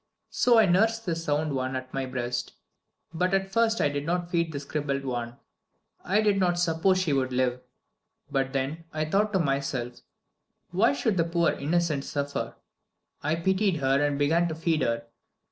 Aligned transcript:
So 0.31 0.57
I 0.57 0.65
nursed 0.65 1.05
the 1.05 1.15
sound 1.15 1.53
one 1.53 1.75
at 1.75 1.93
my 1.93 2.07
breast, 2.07 2.53
but 3.13 3.35
at 3.35 3.51
first 3.51 3.79
I 3.79 3.87
did 3.87 4.03
not 4.03 4.31
feed 4.31 4.51
this 4.51 4.65
crippled 4.65 5.05
one. 5.05 5.37
I 6.03 6.21
did 6.21 6.39
not 6.39 6.57
suppose 6.57 6.97
she 7.03 7.13
would 7.13 7.31
live. 7.31 7.61
But 8.31 8.51
then 8.51 8.85
I 8.91 9.05
thought 9.05 9.31
to 9.33 9.39
myself, 9.39 10.01
why 10.71 10.93
should 10.93 11.17
the 11.17 11.23
poor 11.23 11.51
innocent 11.51 12.03
suffer? 12.03 12.55
I 13.21 13.35
pitied 13.35 13.75
her, 13.77 14.03
and 14.03 14.17
began 14.17 14.47
to 14.47 14.55
feed 14.55 14.81
her. 14.81 15.05